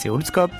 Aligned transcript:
Séoulscope. 0.00 0.52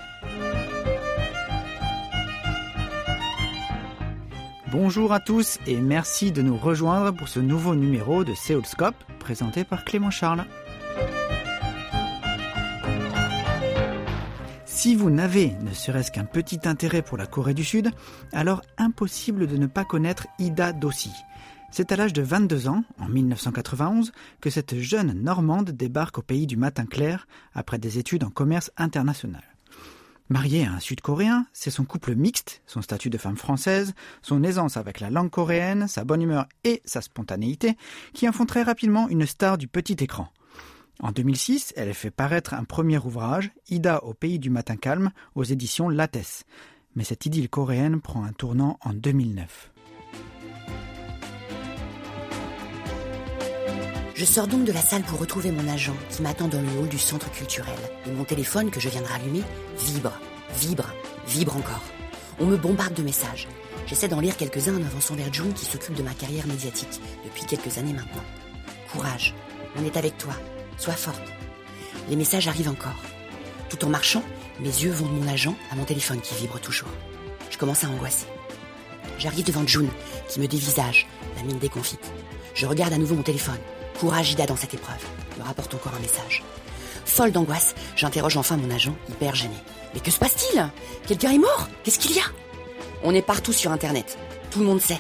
Bonjour 4.71 5.15
à 5.15 5.21
tous 5.21 5.59
et 5.67 5.79
merci 5.79 6.31
de 6.31 6.43
nous 6.43 6.59
rejoindre 6.59 7.17
pour 7.17 7.27
ce 7.27 7.41
nouveau 7.41 7.75
numéro 7.75 8.23
de 8.23 8.35
Séoulscope 8.35 9.03
présenté 9.19 9.65
par 9.65 9.87
Clément 9.87 10.11
Charles. 10.11 10.45
Si 14.67 14.95
vous 14.95 15.09
n'avez 15.09 15.55
ne 15.63 15.73
serait-ce 15.73 16.13
qu'un 16.13 16.27
petit 16.27 16.61
intérêt 16.69 17.01
pour 17.01 17.17
la 17.17 17.25
Corée 17.25 17.55
du 17.55 17.65
Sud, 17.65 17.91
alors 18.35 18.61
impossible 18.77 19.47
de 19.47 19.57
ne 19.57 19.67
pas 19.67 19.87
connaître 19.87 20.27
Ida 20.39 20.75
Dossi. 20.75 21.15
C'est 21.73 21.93
à 21.93 21.97
l'âge 21.97 22.13
de 22.13 22.23
22 22.23 22.67
ans, 22.67 22.83
en 22.99 23.09
1991, 23.09 24.11
que 24.41 24.51
cette 24.51 24.81
jeune 24.81 25.13
Normande 25.13 25.71
débarque 25.71 26.19
au 26.19 26.23
pays 26.23 26.49
du 26.49 26.57
matin 26.57 26.85
clair 26.85 27.29
après 27.55 27.79
des 27.79 27.99
études 27.99 28.25
en 28.25 28.31
commerce 28.31 28.73
international. 28.77 29.45
Mariée 30.29 30.65
à 30.67 30.73
un 30.73 30.81
Sud-Coréen, 30.81 31.47
c'est 31.53 31.71
son 31.71 31.85
couple 31.85 32.17
mixte, 32.17 32.63
son 32.67 32.83
statut 32.83 33.09
de 33.09 33.19
femme 33.19 33.37
française, 33.37 33.95
son 34.21 34.43
aisance 34.43 34.77
avec 34.77 34.99
la 34.99 35.11
langue 35.11 35.31
coréenne, 35.31 35.87
sa 35.87 36.05
bonne 36.05 36.23
humeur 36.23 36.47
et 36.65 36.83
sa 36.85 37.03
spontanéité 37.03 37.77
qui 38.15 38.29
en 38.29 38.33
font 38.33 38.47
très 38.47 38.63
rapidement 38.63 39.09
une 39.09 39.27
star 39.27 39.57
du 39.57 39.69
petit 39.69 39.97
écran. 40.01 40.29
En 41.01 41.13
2006, 41.13 41.73
elle 41.77 41.95
fait 41.95 42.11
paraître 42.11 42.53
un 42.55 42.65
premier 42.65 42.99
ouvrage, 42.99 43.51
Ida 43.69 44.05
au 44.05 44.13
pays 44.13 44.39
du 44.39 44.51
matin 44.51 44.77
calme, 44.77 45.11
aux 45.35 45.45
éditions 45.45 45.89
Lattès. 45.89 46.45
Mais 46.97 47.05
cette 47.05 47.27
idylle 47.27 47.49
coréenne 47.49 48.01
prend 48.01 48.25
un 48.25 48.33
tournant 48.33 48.79
en 48.83 48.93
2009. 48.93 49.71
Je 54.21 54.27
sors 54.27 54.47
donc 54.47 54.65
de 54.65 54.73
la 54.73 54.83
salle 54.83 55.01
pour 55.01 55.19
retrouver 55.19 55.51
mon 55.51 55.67
agent 55.67 55.97
qui 56.11 56.21
m'attend 56.21 56.47
dans 56.47 56.61
le 56.61 56.69
hall 56.79 56.91
du 56.91 56.99
centre 56.99 57.31
culturel. 57.31 57.79
Et 58.07 58.11
mon 58.11 58.25
téléphone 58.25 58.71
que 58.71 58.79
je 58.79 58.91
viens 58.91 59.01
de 59.01 59.07
rallumer 59.07 59.41
vibre, 59.79 60.13
vibre, 60.59 60.93
vibre 61.27 61.57
encore. 61.57 61.83
On 62.39 62.45
me 62.45 62.59
bombarde 62.59 62.93
de 62.93 63.03
messages. 63.03 63.49
J'essaie 63.87 64.09
d'en 64.09 64.21
lire 64.21 64.37
quelques-uns 64.37 64.77
en 64.77 64.85
avançant 64.85 65.15
vers 65.15 65.33
June 65.33 65.55
qui 65.55 65.65
s'occupe 65.65 65.95
de 65.95 66.03
ma 66.03 66.13
carrière 66.13 66.47
médiatique 66.47 67.01
depuis 67.25 67.47
quelques 67.47 67.79
années 67.79 67.95
maintenant. 67.95 68.23
Courage, 68.93 69.35
on 69.79 69.87
est 69.87 69.97
avec 69.97 70.19
toi. 70.19 70.35
Sois 70.77 70.93
forte. 70.93 71.33
Les 72.11 72.17
messages 72.17 72.47
arrivent 72.47 72.69
encore. 72.69 73.01
Tout 73.71 73.83
en 73.87 73.89
marchant, 73.89 74.23
mes 74.59 74.67
yeux 74.67 74.93
vont 74.93 75.07
de 75.07 75.13
mon 75.13 75.33
agent 75.33 75.57
à 75.73 75.77
mon 75.77 75.85
téléphone 75.85 76.21
qui 76.21 76.35
vibre 76.35 76.61
toujours. 76.61 76.91
Je 77.49 77.57
commence 77.57 77.85
à 77.85 77.89
angoisser. 77.89 78.27
J'arrive 79.19 79.47
devant 79.47 79.67
June, 79.67 79.89
qui 80.29 80.41
me 80.41 80.47
dévisage, 80.47 81.07
la 81.39 81.43
mine 81.43 81.59
déconfite. 81.59 82.13
Je 82.53 82.67
regarde 82.67 82.93
à 82.93 82.99
nouveau 82.99 83.15
mon 83.15 83.23
téléphone. 83.23 83.57
Courage 84.01 84.33
Ida 84.33 84.47
dans 84.47 84.57
cette 84.57 84.73
épreuve. 84.73 85.05
Me 85.39 85.45
rapporte 85.45 85.75
encore 85.75 85.93
un 85.95 86.01
message. 86.01 86.43
Folle 87.05 87.33
d'angoisse, 87.33 87.75
j'interroge 87.97 88.39
enfin 88.39 88.57
mon 88.57 88.75
agent, 88.75 88.95
hyper 89.11 89.35
gêné. 89.35 89.57
Mais 89.93 90.01
que 90.01 90.11
se 90.11 90.19
passe-t-il? 90.19 90.71
Quelqu'un 91.07 91.33
est 91.33 91.39
mort? 91.39 91.69
Qu'est-ce 91.85 91.99
qu'il 91.99 92.17
y 92.17 92.19
a? 92.19 92.25
On 93.05 93.15
est 93.15 93.21
partout 93.21 93.53
sur 93.53 93.71
Internet. 93.73 94.17
Tout 94.51 94.61
le 94.61 94.65
monde 94.65 94.81
sait. 94.81 94.99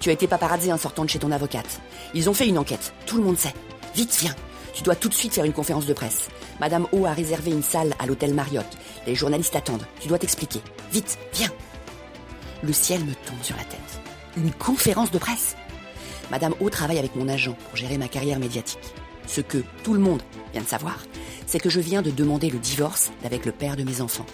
Tu 0.00 0.08
as 0.08 0.14
été 0.14 0.26
paparazzi 0.26 0.72
en 0.72 0.78
sortant 0.78 1.04
de 1.04 1.10
chez 1.10 1.18
ton 1.18 1.30
avocate. 1.30 1.82
Ils 2.14 2.30
ont 2.30 2.32
fait 2.32 2.48
une 2.48 2.56
enquête. 2.56 2.94
Tout 3.04 3.18
le 3.18 3.24
monde 3.24 3.36
sait. 3.36 3.52
Vite, 3.94 4.16
viens. 4.18 4.34
Tu 4.72 4.82
dois 4.82 4.96
tout 4.96 5.10
de 5.10 5.14
suite 5.14 5.34
faire 5.34 5.44
une 5.44 5.52
conférence 5.52 5.84
de 5.84 5.92
presse. 5.92 6.28
Madame 6.58 6.86
O 6.92 7.04
a 7.04 7.12
réservé 7.12 7.50
une 7.50 7.62
salle 7.62 7.92
à 7.98 8.06
l'hôtel 8.06 8.32
Marriott. 8.32 8.78
Les 9.06 9.14
journalistes 9.14 9.56
attendent. 9.56 9.86
Tu 10.00 10.08
dois 10.08 10.18
t'expliquer. 10.18 10.62
Vite, 10.90 11.18
viens. 11.34 11.52
Le 12.62 12.72
ciel 12.72 13.04
me 13.04 13.12
tombe 13.12 13.42
sur 13.42 13.56
la 13.56 13.64
tête. 13.64 14.00
Une 14.38 14.52
conférence 14.52 15.10
de 15.10 15.18
presse? 15.18 15.54
Madame 16.30 16.54
O 16.60 16.70
travaille 16.70 16.98
avec 16.98 17.16
mon 17.16 17.28
agent 17.28 17.56
pour 17.66 17.76
gérer 17.76 17.98
ma 17.98 18.08
carrière 18.08 18.38
médiatique. 18.38 18.94
Ce 19.26 19.40
que 19.40 19.58
tout 19.82 19.94
le 19.94 20.00
monde 20.00 20.22
vient 20.52 20.62
de 20.62 20.66
savoir, 20.66 20.98
c'est 21.46 21.60
que 21.60 21.70
je 21.70 21.80
viens 21.80 22.02
de 22.02 22.10
demander 22.10 22.50
le 22.50 22.58
divorce 22.58 23.12
avec 23.24 23.44
le 23.44 23.52
père 23.52 23.76
de 23.76 23.84
mes 23.84 24.00
enfants. 24.00 24.26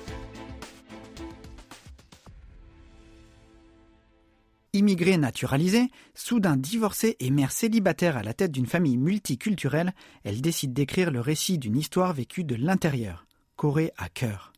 Immigrée 4.75 5.19
naturalisée, 5.19 5.89
soudain 6.15 6.57
divorcée 6.57 7.17
et 7.21 7.31
mère 7.31 7.53
célibataire 7.53 8.17
à 8.17 8.25
la 8.25 8.35
tête 8.35 8.51
d'une 8.51 8.67
famille 8.67 8.97
multiculturelle, 8.97 9.95
elle 10.25 10.41
décide 10.41 10.73
d'écrire 10.73 11.13
le 11.13 11.21
récit 11.21 11.59
d'une 11.59 11.77
histoire 11.77 12.13
vécue 12.13 12.43
de 12.43 12.57
l'intérieur. 12.57 13.25
Corée 13.55 13.93
à 13.97 14.09
cœur. 14.09 14.53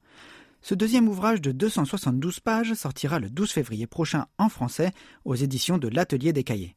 Ce 0.63 0.75
deuxième 0.75 1.07
ouvrage 1.07 1.43
de 1.43 1.53
272 1.53 2.41
pages 2.41 2.73
sortira 2.73 3.19
le 3.19 3.29
12 3.29 3.53
février 3.53 3.87
prochain 3.87 4.25
en 4.39 4.49
français 4.49 4.91
aux 5.27 5.35
éditions 5.35 5.77
de 5.77 5.89
l'Atelier 5.89 6.33
des 6.33 6.45
Cahiers. 6.45 6.75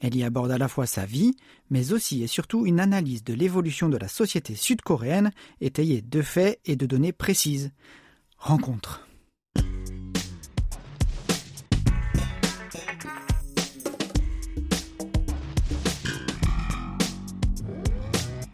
Elle 0.00 0.16
y 0.16 0.22
aborde 0.22 0.50
à 0.52 0.58
la 0.58 0.68
fois 0.68 0.86
sa 0.86 1.04
vie, 1.04 1.34
mais 1.70 1.92
aussi 1.92 2.22
et 2.22 2.28
surtout 2.28 2.66
une 2.66 2.78
analyse 2.78 3.24
de 3.24 3.34
l'évolution 3.34 3.88
de 3.88 3.96
la 3.96 4.08
société 4.08 4.54
sud-coréenne 4.54 5.32
étayée 5.60 6.02
de 6.02 6.22
faits 6.22 6.60
et 6.64 6.76
de 6.76 6.86
données 6.86 7.12
précises. 7.12 7.72
Rencontre. 8.36 9.08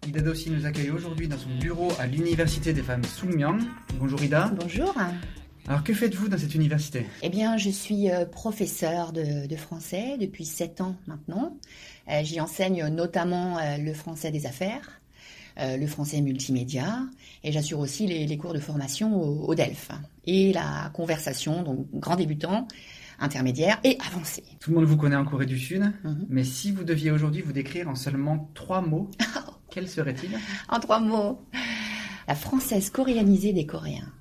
Ida 0.06 0.22
Dossi 0.22 0.50
nous 0.50 0.64
accueille 0.64 0.90
aujourd'hui 0.90 1.28
dans 1.28 1.36
son 1.36 1.54
bureau 1.58 1.92
à 1.98 2.06
l'Université 2.06 2.72
des 2.72 2.82
femmes 2.82 3.04
Soulmyang. 3.04 3.60
Bonjour 3.98 4.22
Ida. 4.22 4.50
Bonjour. 4.58 4.94
Alors 5.66 5.82
que 5.82 5.94
faites-vous 5.94 6.28
dans 6.28 6.36
cette 6.38 6.54
université? 6.54 7.06
Eh 7.22 7.30
bien, 7.30 7.56
je 7.56 7.70
suis 7.70 8.10
euh, 8.10 8.26
professeur 8.26 9.12
de, 9.12 9.46
de 9.46 9.56
français 9.56 10.16
depuis 10.20 10.44
sept 10.44 10.80
ans 10.82 10.96
maintenant. 11.06 11.56
Euh, 12.10 12.20
J'y 12.22 12.38
enseigne 12.40 12.86
notamment 12.88 13.58
euh, 13.58 13.78
le 13.78 13.94
français 13.94 14.30
des 14.30 14.44
affaires, 14.44 15.00
euh, 15.58 15.78
le 15.78 15.86
français 15.86 16.20
multimédia, 16.20 16.98
et 17.44 17.50
j'assure 17.50 17.78
aussi 17.78 18.06
les, 18.06 18.26
les 18.26 18.36
cours 18.36 18.52
de 18.52 18.58
formation 18.60 19.16
au, 19.18 19.46
au 19.48 19.54
DELF 19.54 19.90
et 20.26 20.52
la 20.52 20.90
conversation, 20.92 21.62
donc 21.62 21.86
grand 21.94 22.16
débutant, 22.16 22.68
intermédiaire 23.18 23.80
et 23.84 23.96
avancé. 24.06 24.42
Tout 24.60 24.70
le 24.70 24.76
monde 24.76 24.84
vous 24.84 24.98
connaît 24.98 25.16
en 25.16 25.24
Corée 25.24 25.46
du 25.46 25.58
Sud, 25.58 25.80
Mhm. 26.04 26.26
mais 26.28 26.44
si 26.44 26.72
vous 26.72 26.84
deviez 26.84 27.10
aujourd'hui 27.10 27.40
vous 27.40 27.52
décrire 27.52 27.88
en 27.88 27.94
seulement 27.94 28.50
trois 28.52 28.82
mots, 28.82 29.10
quels 29.70 29.88
seraient-ils? 29.88 30.38
En 30.68 30.78
trois 30.78 31.00
mots, 31.00 31.40
la 32.28 32.34
française 32.34 32.90
coréanisée 32.90 33.54
des 33.54 33.64
Coréens. 33.64 34.12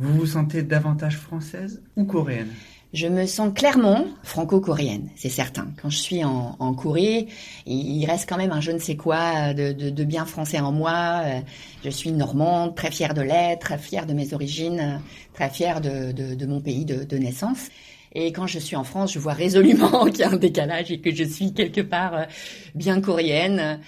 Vous 0.00 0.14
vous 0.14 0.26
sentez 0.26 0.62
davantage 0.62 1.18
française 1.18 1.82
ou 1.94 2.04
coréenne? 2.04 2.48
Je 2.94 3.06
me 3.06 3.26
sens 3.26 3.52
clairement 3.54 4.06
franco-coréenne, 4.22 5.10
c'est 5.14 5.28
certain. 5.28 5.68
Quand 5.80 5.90
je 5.90 5.98
suis 5.98 6.24
en, 6.24 6.74
Corée, 6.74 7.28
il 7.66 8.04
reste 8.06 8.26
quand 8.26 8.38
même 8.38 8.50
un 8.50 8.62
je 8.62 8.72
ne 8.72 8.78
sais 8.78 8.96
quoi 8.96 9.52
de, 9.52 10.04
bien 10.04 10.24
français 10.24 10.58
en 10.58 10.72
moi. 10.72 11.20
Euh, 11.24 11.40
Je 11.84 11.90
suis 11.90 12.12
normande, 12.12 12.74
très 12.74 12.90
fière 12.90 13.12
de 13.12 13.20
l'être, 13.20 13.60
très 13.60 13.76
fière 13.78 14.06
de 14.06 14.14
mes 14.14 14.32
origines, 14.32 15.02
très 15.34 15.50
fière 15.50 15.82
de, 15.82 16.46
mon 16.46 16.62
pays 16.62 16.86
de, 16.86 17.18
naissance. 17.18 17.68
Et 18.14 18.32
quand 18.32 18.46
je 18.46 18.58
suis 18.58 18.76
en 18.76 18.84
France, 18.84 19.12
je 19.12 19.18
vois 19.18 19.34
résolument 19.34 20.04
qu'il 20.06 20.20
y 20.20 20.22
a 20.24 20.30
un 20.30 20.36
décalage 20.36 20.90
et 20.90 21.00
que 21.00 21.14
je 21.14 21.24
suis 21.24 21.52
quelque 21.52 21.82
part 21.82 22.14
euh, 22.14 22.24
bien 22.74 23.02
coréenne. 23.02 23.80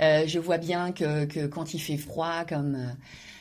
Euh, 0.00 0.24
je 0.26 0.38
vois 0.40 0.58
bien 0.58 0.90
que, 0.90 1.46
quand 1.46 1.74
il 1.74 1.78
fait 1.78 1.96
froid, 1.96 2.44
comme 2.46 2.76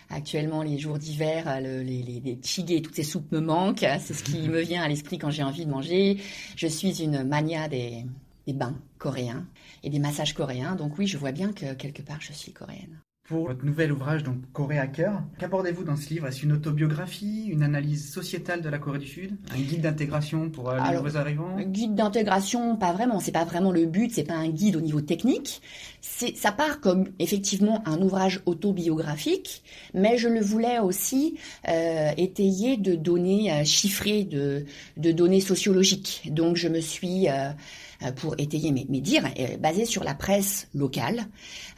actuellement 0.10 0.64
les 0.64 0.78
jours 0.80 0.98
d'hiver, 0.98 1.48
euh, 1.48 1.60
le- 1.60 1.82
les, 1.84 2.02
les, 2.04 2.20
les 2.20 2.82
toutes 2.82 2.96
ces 2.96 3.04
soupes 3.04 3.32
me 3.32 3.40
manquent. 3.40 3.86
C'est 4.00 4.14
ce 4.14 4.24
qui 4.24 4.40
me 4.50 4.60
vient 4.62 4.84
à 4.84 4.88
l'esprit 4.88 5.18
quand 5.18 5.32
j'ai 5.32 5.44
envie 5.44 5.66
de 5.66 5.72
manger. 5.72 6.18
Je 6.56 6.68
suis 6.68 7.02
une 7.04 7.24
mania 7.24 7.68
des, 7.68 8.06
des 8.48 8.54
bains 8.54 8.78
coréens 8.98 9.48
et 9.84 9.90
des 9.90 10.00
massages 10.00 10.34
coréens. 10.34 10.76
Donc 10.76 10.98
oui, 10.98 11.08
je 11.08 11.18
vois 11.18 11.32
bien 11.32 11.54
que 11.54 11.74
quelque 11.74 12.02
part, 12.02 12.22
je 12.22 12.34
suis 12.34 12.52
coréenne. 12.54 13.00
Pour 13.30 13.46
votre 13.46 13.64
nouvel 13.64 13.92
ouvrage, 13.92 14.24
donc 14.24 14.38
Corée 14.54 14.80
à 14.80 14.88
cœur, 14.88 15.22
qu'abordez-vous 15.38 15.84
dans 15.84 15.96
ce 15.96 16.10
livre? 16.10 16.26
Est-ce 16.26 16.44
une 16.44 16.52
autobiographie, 16.52 17.46
une 17.46 17.62
analyse 17.62 18.12
sociétale 18.12 18.64
de 18.64 18.70
la 18.70 18.80
Corée 18.80 18.98
du 18.98 19.06
Sud, 19.06 19.38
un 19.54 19.60
guide 19.60 19.82
d'intégration 19.82 20.50
pour 20.50 20.72
euh, 20.72 20.80
les 20.90 20.98
nouveaux 20.98 21.16
arrivants? 21.16 21.56
Un 21.56 21.64
guide 21.64 21.94
d'intégration, 21.94 22.76
pas 22.76 22.92
vraiment. 22.92 23.20
C'est 23.20 23.32
pas 23.32 23.46
vraiment 23.46 23.72
le 23.72 23.86
but. 23.86 24.12
C'est 24.12 24.24
pas 24.24 24.34
un 24.34 24.50
guide 24.50 24.78
au 24.78 24.82
niveau 24.82 25.02
technique. 25.02 25.62
C'est, 26.02 26.36
ça 26.36 26.52
part 26.52 26.80
comme 26.80 27.10
effectivement 27.20 27.84
un 27.88 28.02
ouvrage 28.02 28.42
autobiographique, 28.48 29.62
mais 29.94 30.18
je 30.18 30.28
le 30.28 30.42
voulais 30.42 30.80
aussi 30.80 31.36
euh, 31.68 32.10
étayer 32.18 32.78
de 32.78 32.96
données 32.96 33.54
euh, 33.54 33.64
chiffrées, 33.64 34.24
de, 34.24 34.66
de 34.98 35.12
données 35.12 35.42
sociologiques. 35.42 36.30
Donc 36.32 36.56
je 36.56 36.68
me 36.68 36.80
suis 36.80 37.28
pour 38.16 38.36
étayer 38.38 38.72
mes, 38.72 38.86
mes 38.90 39.02
dires, 39.02 39.26
euh, 39.40 39.58
basé 39.58 39.86
sur 39.86 40.04
la 40.04 40.16
presse 40.16 40.68
locale 40.74 41.26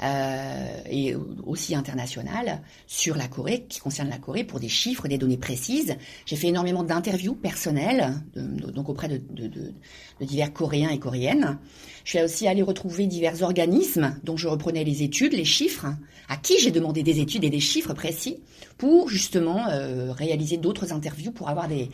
euh, 0.03 0.77
et 0.89 1.15
aussi 1.43 1.75
internationale 1.75 2.61
sur 2.87 3.15
la 3.15 3.27
Corée, 3.27 3.65
qui 3.67 3.79
concerne 3.79 4.09
la 4.09 4.17
Corée, 4.17 4.43
pour 4.43 4.59
des 4.59 4.69
chiffres, 4.69 5.07
des 5.07 5.17
données 5.17 5.37
précises. 5.37 5.95
J'ai 6.25 6.35
fait 6.35 6.47
énormément 6.47 6.83
d'interviews 6.83 7.35
personnelles, 7.35 8.21
donc 8.35 8.89
auprès 8.89 9.07
de, 9.07 9.17
de- 9.17 9.47
de- 9.47 9.73
de 10.19 10.25
divers 10.25 10.53
Coréens 10.53 10.89
et 10.89 10.99
Coréennes. 10.99 11.57
Je 12.03 12.11
suis 12.11 12.21
aussi 12.21 12.47
allée 12.47 12.61
retrouver 12.61 13.07
divers 13.07 13.41
organismes 13.41 14.15
dont 14.23 14.37
je 14.37 14.47
reprenais 14.47 14.83
les 14.83 15.03
études, 15.03 15.33
les 15.33 15.45
chiffres, 15.45 15.87
à 16.29 16.37
qui 16.37 16.59
j'ai 16.59 16.71
demandé 16.71 17.03
des 17.03 17.19
études 17.19 17.43
et 17.43 17.49
des 17.49 17.59
chiffres 17.59 17.93
précis 17.93 18.37
pour 18.77 19.09
justement 19.09 19.67
euh, 19.69 20.11
réaliser 20.11 20.57
d'autres 20.57 20.93
interviews 20.93 21.31
pour 21.31 21.49
avoir 21.49 21.67
des, 21.67 21.89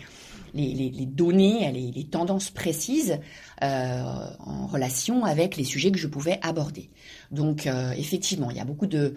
les, 0.57 0.73
les- 0.73 0.89
les 0.89 1.05
données, 1.05 1.71
les, 1.71 1.91
les 1.91 2.03
tendances 2.05 2.49
précises 2.49 3.19
euh, 3.63 4.03
en 4.39 4.67
relation 4.67 5.23
avec 5.25 5.57
les 5.57 5.63
sujets 5.63 5.91
que 5.91 5.97
je 5.99 6.07
pouvais 6.07 6.39
aborder. 6.41 6.89
Donc 7.31 7.67
euh, 7.67 7.91
effectivement, 7.91 8.51
il 8.51 8.57
y 8.57 8.59
a 8.59 8.65
beaucoup 8.65 8.87
de 8.87 9.13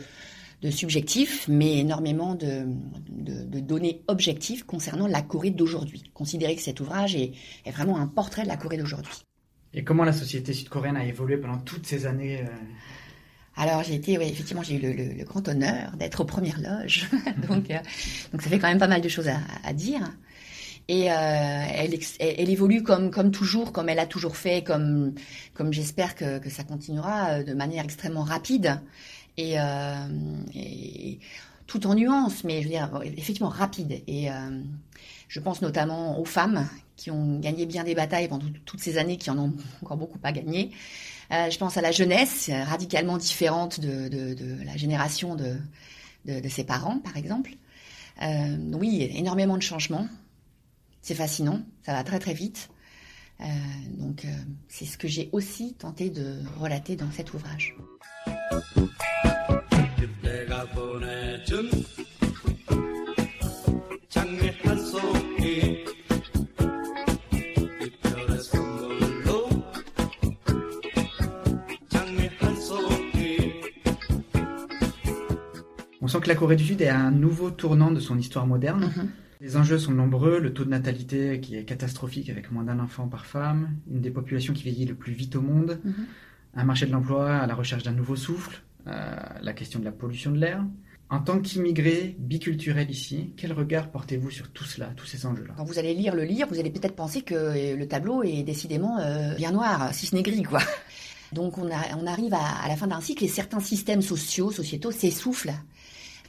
de 0.63 0.71
subjectif, 0.71 1.49
mais 1.49 1.79
énormément 1.79 2.35
de, 2.35 2.67
de, 3.09 3.61
données 3.61 4.03
objectives 4.09 4.67
concernant 4.67 5.07
la 5.07 5.23
Corée 5.23 5.51
d'aujourd'hui. 5.51 6.03
Considérer 6.13 6.55
que 6.55 6.61
cet 6.61 6.81
ouvrage 6.81 7.17
est, 7.17 7.33
est, 7.65 7.71
vraiment 7.71 7.97
un 7.99 8.07
portrait 8.07 8.43
de 8.43 8.49
la 8.49 8.59
Corée 8.59 8.77
d'aujourd'hui. 8.77 9.23
Et 9.73 9.85
comment 9.85 10.05
la 10.05 10.13
société 10.13 10.53
sud-coréenne 10.53 10.97
a 10.97 11.07
évolué 11.07 11.39
pendant 11.39 11.59
toutes 11.59 11.87
ces 11.87 12.05
années 12.05 12.43
euh, 12.43 12.49
alors 13.57 13.83
j'ai 13.83 13.95
été, 13.95 14.17
oui, 14.17 14.25
effectivement, 14.25 14.63
j'ai 14.63 14.77
eu 14.77 15.19
le, 15.19 15.25
grand 15.25 15.47
honneur 15.49 15.95
d'être 15.97 16.21
aux 16.21 16.25
premières 16.25 16.61
loges, 16.61 17.07
donc, 17.49 17.71
euh, 17.71 17.79
donc 18.33 18.43
ça 18.43 18.49
fait 18.49 18.59
quand 18.59 18.69
même 18.69 18.79
pas 18.79 18.87
mal 18.87 19.03
de 19.03 19.09
choses 19.09 19.29
à, 19.29 19.73
dire. 19.73 20.01
Et 20.93 21.09
euh, 21.09 21.15
elle, 22.19 22.51
évolue 22.51 22.83
comme, 22.83 23.31
toujours, 23.31 23.73
comme 23.73 23.89
elle 23.89 24.01
a 24.01 24.07
toujours 24.07 24.37
fait, 24.37 24.65
comme, 24.65 25.15
j'espère 25.71 26.17
que, 26.17 26.51
ça 26.51 26.65
continuera 26.65 27.31
euh, 27.31 27.43
de 27.45 27.55
manière 27.55 27.85
extrêmement 27.85 28.25
rapide 28.25 28.81
et, 29.37 29.55
et, 30.55 31.21
tout 31.69 31.87
en 31.87 31.95
nuances, 31.95 32.43
mais 32.43 32.63
je 32.63 32.65
veux 32.65 32.75
dire 32.75 32.91
effectivement 33.05 33.51
rapide. 33.51 34.03
Et 34.09 34.29
je 35.29 35.39
pense 35.39 35.63
notamment 35.63 36.19
aux 36.19 36.25
femmes 36.25 36.69
qui 36.97 37.13
ont 37.13 37.39
gagné 37.39 37.67
bien 37.67 37.85
des 37.85 37.95
batailles 37.95 38.27
pendant 38.27 38.47
toutes 38.67 38.81
ces 38.81 38.99
années, 38.99 39.17
qui 39.17 39.31
en 39.31 39.39
ont 39.39 39.55
encore 39.83 39.97
beaucoup 39.97 40.19
à 40.25 40.33
gagner. 40.33 40.73
Euh, 41.31 41.51
je 41.51 41.59
pense 41.59 41.77
à 41.77 41.83
la 41.83 41.93
jeunesse, 41.93 42.51
radicalement 42.67 43.17
différente 43.17 43.79
de, 43.79 44.11
la 44.65 44.77
génération 44.77 45.37
de, 45.37 46.49
ses 46.49 46.65
parents, 46.65 46.99
par 46.99 47.17
exemple. 47.17 47.53
Euh, 48.23 48.57
oui, 48.73 49.09
énormément 49.15 49.57
de 49.57 49.63
changements. 49.63 50.09
C'est 51.03 51.15
fascinant, 51.15 51.63
ça 51.83 51.93
va 51.93 52.05
très 52.05 52.19
très 52.19 52.35
vite. 52.35 52.71
Euh, 53.41 53.45
donc 53.99 54.27
c'est 54.69 54.85
ce 54.85 54.99
que 54.99 55.09
j'ai 55.09 55.31
aussi 55.33 55.75
tenté 55.75 56.11
de 56.11 56.37
relater 56.59 56.95
dans 56.97 57.11
cet 57.11 57.33
ouvrage. 57.33 57.75
On 76.03 76.09
sent 76.09 76.21
que 76.21 76.29
la 76.29 76.35
Corée 76.35 76.57
du 76.57 76.65
Sud 76.65 76.81
est 76.83 76.89
à 76.89 76.99
un 76.99 77.11
nouveau 77.11 77.51
tournant 77.51 77.91
de 77.91 78.01
son 78.01 78.19
histoire 78.19 78.47
moderne. 78.47 78.93
Mhm. 78.97 79.11
Les 79.41 79.57
enjeux 79.57 79.79
sont 79.79 79.93
nombreux, 79.93 80.39
le 80.39 80.53
taux 80.53 80.65
de 80.65 80.71
natalité 80.71 81.41
qui 81.41 81.57
est 81.57 81.65
catastrophique 81.65 82.29
avec 82.29 82.53
moins 82.53 82.65
d'un 82.65 82.79
enfant 82.79 83.09
par 83.09 83.25
femme, 83.25 83.71
une 83.91 84.03
des 84.03 84.11
populations 84.11 84.53
qui 84.53 84.65
vieillit 84.65 84.85
le 84.85 84.95
plus 84.95 85.13
vite 85.13 85.35
au 85.35 85.41
monde, 85.41 85.81
mhm. 85.83 86.07
un 86.55 86.65
marché 86.65 86.85
de 86.87 86.93
l'emploi 86.93 87.37
à 87.37 87.47
la 87.47 87.55
recherche 87.55 87.83
d'un 87.83 87.93
nouveau 87.93 88.17
souffle, 88.17 88.63
euh, 88.87 89.17
la 89.41 89.53
question 89.55 89.79
de 89.79 89.85
la 89.85 89.93
pollution 89.93 90.31
de 90.31 90.39
l'air. 90.39 90.63
En 91.09 91.21
tant 91.21 91.41
qu'immigré 91.41 92.15
biculturel 92.19 92.89
ici, 92.91 93.33
quel 93.37 93.53
regard 93.53 93.91
portez-vous 93.91 94.31
sur 94.31 94.51
tout 94.51 94.65
cela, 94.65 94.93
tous 94.95 95.07
ces 95.07 95.27
enjeux-là? 95.27 95.55
Quand 95.57 95.65
vous 95.65 95.79
allez 95.79 95.95
lire 95.95 96.15
le 96.15 96.23
livre, 96.23 96.49
vous 96.51 96.61
allez 96.61 96.71
peut-être 96.71 96.95
penser 96.95 97.23
que 97.23 97.75
le 97.75 97.89
tableau 97.89 98.23
est 98.23 98.43
décidément 98.43 98.99
euh, 99.01 99.35
bien 99.35 99.51
noir, 99.53 99.93
si 99.93 100.07
ce 100.07 100.15
n'est 100.15 100.23
gris, 100.23 100.43
quoi. 100.43 100.61
Donc 101.33 101.59
on, 101.59 101.71
arrive 101.71 102.35
à, 102.35 102.65
à, 102.65 102.69
la 102.69 102.77
fin 102.77 102.89
d'un 102.89 103.01
cycle 103.01 103.25
et 103.25 103.29
certains 103.29 103.61
systèmes 103.61 104.03
sociaux, 104.03 104.51
sociétaux 104.51 104.91
s'essoufflent 104.91 105.53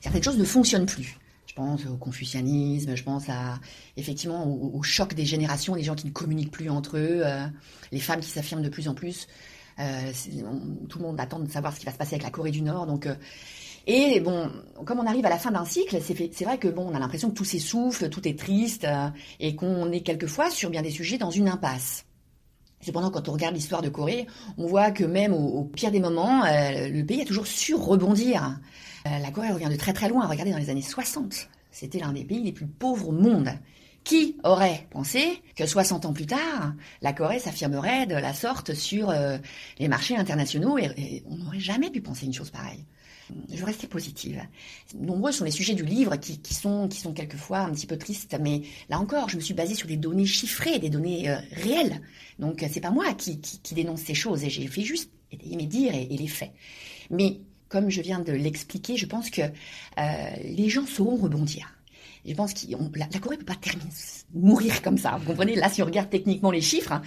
certaines 0.01 0.23
choses 0.23 0.37
ne 0.37 0.43
fonctionnent 0.43 0.85
plus. 0.85 1.17
Je 1.51 1.56
pense 1.57 1.86
au 1.86 1.98
confucianisme, 1.98 2.95
je 2.95 3.03
pense 3.03 3.27
à 3.27 3.59
effectivement 3.98 4.48
au, 4.48 4.81
choc 4.83 5.13
des 5.13 5.25
générations, 5.25 5.75
des 5.75 5.83
gens 5.83 5.95
qui 5.95 6.07
ne 6.07 6.12
communiquent 6.12 6.51
plus 6.51 6.69
entre 6.69 6.95
eux, 6.95 7.24
euh, 7.25 7.45
les 7.92 8.00
femmes 8.00 8.21
qui 8.21 8.30
s'affirment 8.30 8.62
de 8.62 8.69
plus 8.69 8.88
en 8.88 8.94
plus. 8.94 9.27
Euh, 9.77 10.13
tout 10.88 11.00
le 11.00 11.03
monde 11.03 11.19
attend 11.19 11.39
de 11.39 11.51
savoir 11.51 11.74
ce 11.74 11.80
qui 11.81 11.86
va 11.86 11.92
se 11.92 11.98
passer 11.98 12.13
avec 12.15 12.24
la 12.24 12.30
Corée 12.30 12.51
du 12.51 12.62
Nord. 12.62 12.86
Donc, 12.86 13.06
euh, 13.06 13.15
et 13.86 14.21
bon, 14.21 14.50
comme 14.86 15.00
on 15.00 15.06
arrive 15.06 15.25
à 15.25 15.30
la 15.30 15.38
fin 15.38 15.51
d'un 15.51 15.65
cycle, 15.65 16.00
c'est 16.01 16.45
vrai 16.45 16.57
que 16.57 16.69
bon, 16.69 16.88
on 16.89 16.95
a 16.95 17.00
l'impression 17.00 17.30
que 17.30 17.36
tout 17.36 17.44
s'essouffle, 17.44 18.07
tout 18.07 18.25
est 18.25 18.39
triste, 18.39 18.88
et 19.42 19.54
qu'on 19.54 19.92
est 19.92 20.01
quelquefois 20.01 20.50
sur 20.51 20.69
bien 20.69 20.81
des 20.81 20.92
sujets 20.92 21.18
dans 21.18 21.31
une 21.31 21.50
impasse. 21.50 22.06
Cependant, 22.80 23.12
quand 23.12 23.27
on 23.27 23.33
regarde 23.33 23.56
l'histoire 23.56 23.81
de 23.81 23.89
Corée, 23.89 24.25
on 24.57 24.68
voit 24.68 24.92
que 24.92 25.04
même 25.04 25.33
au, 25.33 25.65
pire 25.65 25.92
des 25.92 26.00
moments, 26.00 26.44
le 26.45 27.04
pays 27.04 27.24
a 27.24 27.25
toujours 27.25 27.47
su 27.47 27.75
rebondir. 27.75 28.57
Euh, 29.07 29.19
la 29.19 29.31
Corée 29.31 29.51
revient 29.51 29.69
de 29.69 29.75
très 29.75 29.94
très 29.94 30.09
loin. 30.09 30.27
Regardez 30.27 30.51
dans 30.51 30.57
les 30.57 30.69
années 30.69 30.81
60. 30.81 31.50
C'était 31.71 32.00
l'un 32.00 32.13
des 32.13 32.25
pays 32.25 32.44
les 32.44 32.51
plus 32.51 32.68
pauvres 32.68 33.09
au 33.09 33.12
monde. 33.12 33.50
Qui 34.03 34.38
aurait 34.44 34.88
pensé 34.89 35.44
que 35.56 35.68
60 35.68 36.06
ans 36.06 36.13
plus 36.13 36.25
tard, 36.25 36.74
la 37.03 37.13
Corée 37.13 37.38
s'affirmerait 37.38 38.07
de 38.07 38.15
la 38.15 38.33
sorte 38.33 38.74
sur 38.74 39.12
euh, 39.12 39.38
les 39.77 39.88
marchés 39.88 40.18
internationaux 40.18 40.80
et, 40.80 41.24
on 41.30 41.36
n'aurait 41.38 41.59
jamais 41.59 41.92
pu 41.92 42.01
penser 42.01 42.25
une 42.25 42.33
chose 42.33 42.50
pareille. 42.50 42.83
Je 43.53 43.63
restais 43.63 43.86
positive. 43.86 44.42
Nombreux 45.00 45.31
sont 45.31 45.45
les 45.45 45.51
sujets 45.51 45.75
du 45.75 45.86
livre 45.86 46.15
qui, 46.15 46.39
sont, 46.51 46.89
quelquefois 47.15 47.59
un 47.59 47.71
petit 47.71 47.86
peu 47.86 47.95
tristes, 47.95 48.36
mais 48.42 48.63
là 48.89 49.00
encore, 49.00 49.30
je 49.30 49.36
me 49.36 49.42
suis 49.42 49.54
basée 49.54 49.75
sur 49.75 49.88
des 49.88 49.97
données 49.97 50.25
chiffrées, 50.25 50.80
des 50.80 50.89
données 50.89 51.30
euh, 51.30 51.38
réelles. 51.51 52.01
Donc 52.39 52.65
c'est 52.71 52.81
pas 52.81 52.92
moi 52.92 53.13
qui, 53.13 53.39
dénonce 53.71 54.01
ces 54.01 54.15
choses 54.15 54.44
et 54.44 54.50
j'ai 54.50 54.65
fait 54.65 54.81
juste 54.81 55.12
mes 55.31 55.68
dires 55.68 55.94
et, 55.94 56.07
et 56.09 56.18
les 56.18 56.27
faits. 56.27 56.51
Mais 57.12 57.39
comme 57.71 57.89
je 57.89 58.01
viens 58.01 58.19
de 58.19 58.33
l'expliquer, 58.33 58.97
je 58.97 59.06
pense 59.06 59.29
que 59.29 59.41
euh, 59.41 59.50
les 60.44 60.69
gens 60.69 60.85
sauront 60.85 61.15
rebondir. 61.15 61.73
Je 62.23 62.35
pense 62.35 62.53
que 62.53 62.59
la, 62.69 63.07
la, 63.12 63.19
Corée 63.19 63.38
peut 63.38 63.45
pas 63.45 63.56
terminer, 63.56 63.89
mourir 64.35 64.83
comme 64.83 65.00
ça. 65.00 65.18
Vous 65.18 65.25
comprenez? 65.25 65.56
Là, 65.56 65.69
si 65.69 65.81
on 65.81 65.85
regarde 65.85 66.09
techniquement 66.09 66.51
les 66.51 66.62
chiffres, 66.62 67.01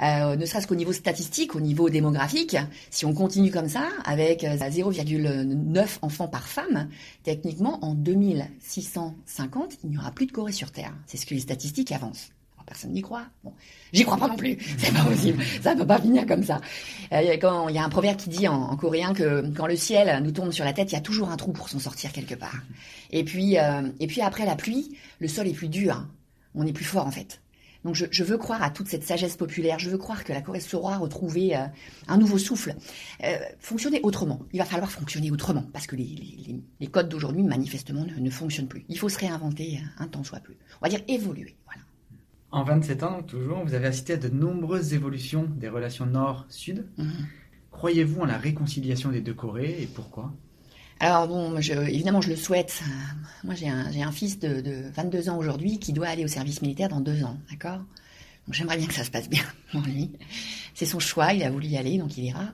euh, 0.00 0.36
ne 0.36 0.46
serait-ce 0.46 0.68
qu'au 0.68 0.76
niveau 0.76 0.92
statistique, 0.92 1.56
au 1.56 1.60
niveau 1.60 1.90
démographique, 1.90 2.56
si 2.90 3.04
on 3.04 3.12
continue 3.12 3.50
comme 3.50 3.68
ça, 3.68 3.88
avec 4.04 4.44
0,9 4.44 5.26
euh, 5.26 5.86
enfants 6.02 6.28
par 6.28 6.46
femme, 6.46 6.88
techniquement, 7.24 7.84
en 7.84 7.94
2650, 7.94 9.78
il 9.82 9.90
n'y 9.90 9.98
aura 9.98 10.12
plus 10.12 10.26
de 10.26 10.32
Corée 10.32 10.52
sur 10.52 10.70
Terre. 10.70 10.94
C'est 11.06 11.16
ce 11.16 11.26
que 11.26 11.34
les 11.34 11.40
statistiques 11.40 11.90
avancent 11.90 12.30
personne 12.70 12.92
n'y 12.92 13.02
croit. 13.02 13.24
Bon, 13.42 13.52
j'y 13.92 14.04
crois 14.04 14.16
pas 14.16 14.28
non 14.28 14.36
plus. 14.36 14.56
C'est 14.78 14.94
pas 14.94 15.02
possible. 15.02 15.42
Ça 15.60 15.74
peut 15.74 15.86
pas 15.86 16.00
finir 16.00 16.24
comme 16.24 16.44
ça. 16.44 16.60
Euh, 17.12 17.36
quand 17.40 17.68
il 17.68 17.74
y 17.74 17.78
a 17.78 17.84
un 17.84 17.88
proverbe 17.88 18.16
qui 18.16 18.28
dit 18.28 18.46
en, 18.46 18.76
coréen 18.76 19.12
que 19.12 19.52
quand 19.56 19.66
le 19.66 19.74
ciel 19.74 20.22
nous 20.22 20.30
tombe 20.30 20.52
sur 20.52 20.64
la 20.64 20.72
tête, 20.72 20.92
il 20.92 20.94
y 20.94 20.98
a 20.98 21.00
toujours 21.00 21.30
un 21.30 21.36
trou 21.36 21.52
pour 21.52 21.68
s'en 21.68 21.80
sortir 21.80 22.12
quelque 22.12 22.36
part. 22.36 22.62
Et 23.10 23.24
puis, 23.24 23.58
euh, 23.58 23.82
et 23.98 24.06
puis 24.06 24.20
après 24.20 24.46
la 24.46 24.54
pluie, 24.54 24.96
le 25.18 25.26
sol 25.26 25.48
est 25.48 25.52
plus 25.52 25.68
dur. 25.68 26.06
On 26.54 26.64
est 26.64 26.72
plus 26.72 26.84
fort 26.84 27.06
en 27.06 27.10
fait. 27.10 27.40
Donc 27.82 27.94
je, 27.94 28.24
veux 28.24 28.36
croire 28.36 28.62
à 28.62 28.70
toute 28.70 28.88
cette 28.88 29.04
sagesse 29.04 29.36
populaire. 29.36 29.78
Je 29.78 29.88
veux 29.88 29.98
croire 29.98 30.22
que 30.22 30.32
la 30.32 30.42
Corée 30.42 30.60
saura 30.60 30.98
retrouver 30.98 31.56
euh, 31.56 31.64
un 32.08 32.18
nouveau 32.18 32.38
souffle, 32.38 32.76
fonctionner 33.58 34.00
autrement. 34.02 34.38
Il 34.52 34.58
va 34.58 34.66
falloir 34.66 34.92
fonctionner 34.92 35.30
autrement 35.30 35.64
parce 35.72 35.86
que 35.86 35.96
les, 35.96 36.88
codes 36.92 37.08
d'aujourd'hui 37.08 37.42
manifestement 37.42 38.04
ne, 38.04 38.14
ne, 38.14 38.30
fonctionnent 38.30 38.68
plus. 38.68 38.84
Il 38.88 38.98
faut 38.98 39.08
se 39.08 39.18
réinventer 39.18 39.80
un 39.98 40.06
temps 40.06 40.22
soit 40.22 40.40
plus. 40.40 40.58
On 40.80 40.86
va 40.86 40.90
dire 40.90 41.00
évoluer. 41.08 41.56
Voilà. 41.64 41.80
En 42.52 42.64
27 42.64 43.02
ans, 43.04 43.22
toujours, 43.22 43.64
vous 43.64 43.74
avez 43.74 43.86
assisté 43.86 44.14
à 44.14 44.16
de 44.16 44.28
nombreuses 44.28 44.92
évolutions 44.92 45.44
des 45.56 45.68
relations 45.68 46.06
nord-sud. 46.06 46.86
Mhm. 46.98 47.26
Croyez-vous 47.70 48.22
en 48.22 48.26
la 48.26 48.38
réconciliation 48.38 49.10
des 49.10 49.20
deux 49.20 49.34
Corées 49.34 49.76
et 49.80 49.86
pourquoi? 49.86 50.32
Alors 50.98 51.28
bon, 51.28 51.56
évidemment, 51.58 52.20
je 52.20 52.28
le 52.28 52.36
souhaite. 52.36 52.82
Moi, 53.44 53.54
j'ai 53.54 53.68
un, 53.68 54.12
fils 54.12 54.38
de, 54.38 54.90
22 54.94 55.30
ans 55.30 55.38
aujourd'hui 55.38 55.78
qui 55.78 55.94
doit 55.94 56.08
aller 56.08 56.24
au 56.24 56.28
service 56.28 56.60
militaire 56.60 56.90
dans 56.90 57.00
deux 57.00 57.24
ans, 57.24 57.38
d'accord? 57.50 57.78
Donc 58.46 58.54
j'aimerais 58.54 58.76
bien 58.76 58.86
que 58.86 58.94
ça 58.94 59.04
se 59.04 59.10
passe 59.10 59.30
bien 59.30 59.42
pour 59.72 59.80
lui. 59.82 60.10
C'est 60.74 60.86
son 60.86 60.98
choix, 60.98 61.32
il 61.32 61.42
a 61.42 61.50
voulu 61.50 61.68
y 61.68 61.76
aller, 61.78 61.96
donc 61.96 62.18
il 62.18 62.24
ira. 62.24 62.52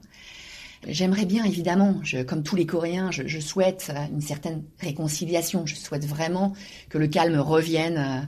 J'aimerais 0.87 1.25
bien, 1.25 1.45
évidemment, 1.45 2.01
comme 2.29 2.45
tous 2.45 2.55
les 2.55 2.67
Coréens, 2.67 3.11
je, 3.11 3.41
souhaite 3.41 3.91
une 4.13 4.21
certaine 4.21 4.63
réconciliation. 4.79 5.67
Je 5.67 5.75
souhaite 5.75 6.05
vraiment 6.05 6.53
que 6.89 6.99
le 6.99 7.09
calme 7.09 7.39
revienne 7.41 7.97
euh, 7.97 8.21